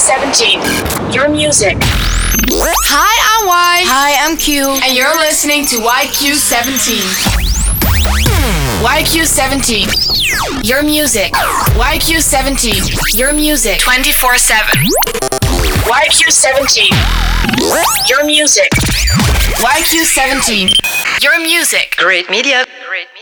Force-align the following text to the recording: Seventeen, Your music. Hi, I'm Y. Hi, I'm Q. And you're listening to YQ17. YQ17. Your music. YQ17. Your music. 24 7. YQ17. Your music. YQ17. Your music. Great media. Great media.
Seventeen, 0.00 0.60
Your 1.12 1.28
music. 1.28 1.76
Hi, 1.78 3.14
I'm 3.36 3.46
Y. 3.46 3.84
Hi, 3.84 4.16
I'm 4.24 4.34
Q. 4.38 4.80
And 4.82 4.96
you're 4.96 5.14
listening 5.18 5.66
to 5.66 5.76
YQ17. 5.76 7.04
YQ17. 8.80 10.64
Your 10.66 10.82
music. 10.82 11.32
YQ17. 11.76 13.18
Your 13.18 13.34
music. 13.34 13.78
24 13.80 14.38
7. 14.38 14.64
YQ17. 15.84 16.88
Your 18.08 18.24
music. 18.24 18.70
YQ17. 19.60 20.72
Your 21.22 21.38
music. 21.42 21.94
Great 21.98 22.30
media. 22.30 22.64
Great 22.88 23.06
media. 23.12 23.19